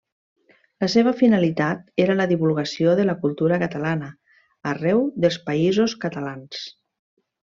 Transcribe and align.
La 0.83 0.87
seva 0.93 1.11
finalitat 1.19 1.83
era 2.05 2.15
la 2.21 2.25
divulgació 2.31 2.95
de 3.01 3.05
la 3.09 3.15
cultura 3.25 3.59
catalana 3.65 4.09
arreu 4.73 5.05
dels 5.27 5.39
Països 5.51 5.97
Catalans. 6.07 6.65